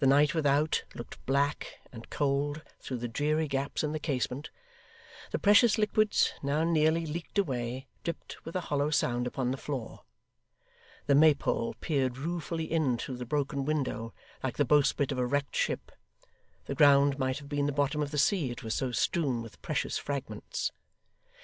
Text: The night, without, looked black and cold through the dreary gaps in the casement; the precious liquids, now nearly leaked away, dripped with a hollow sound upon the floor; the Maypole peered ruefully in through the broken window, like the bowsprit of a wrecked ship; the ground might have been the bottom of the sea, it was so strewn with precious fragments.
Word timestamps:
The 0.00 0.08
night, 0.08 0.34
without, 0.34 0.82
looked 0.96 1.24
black 1.24 1.74
and 1.92 2.10
cold 2.10 2.62
through 2.80 2.96
the 2.96 3.06
dreary 3.06 3.46
gaps 3.46 3.84
in 3.84 3.92
the 3.92 4.00
casement; 4.00 4.50
the 5.30 5.38
precious 5.38 5.78
liquids, 5.78 6.32
now 6.42 6.64
nearly 6.64 7.06
leaked 7.06 7.38
away, 7.38 7.86
dripped 8.02 8.44
with 8.44 8.56
a 8.56 8.62
hollow 8.62 8.90
sound 8.90 9.24
upon 9.24 9.52
the 9.52 9.56
floor; 9.56 10.02
the 11.06 11.14
Maypole 11.14 11.74
peered 11.80 12.18
ruefully 12.18 12.64
in 12.64 12.98
through 12.98 13.18
the 13.18 13.24
broken 13.24 13.64
window, 13.64 14.12
like 14.42 14.56
the 14.56 14.64
bowsprit 14.64 15.12
of 15.12 15.18
a 15.18 15.26
wrecked 15.26 15.54
ship; 15.54 15.92
the 16.64 16.74
ground 16.74 17.16
might 17.16 17.38
have 17.38 17.48
been 17.48 17.66
the 17.66 17.70
bottom 17.72 18.02
of 18.02 18.10
the 18.10 18.18
sea, 18.18 18.50
it 18.50 18.64
was 18.64 18.74
so 18.74 18.90
strewn 18.90 19.42
with 19.42 19.62
precious 19.62 19.96
fragments. 19.96 20.72